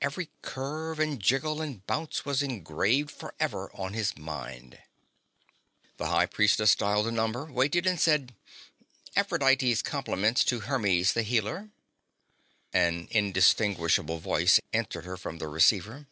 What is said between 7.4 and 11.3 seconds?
waited and said: "Aphrodite's compliments to Hermes the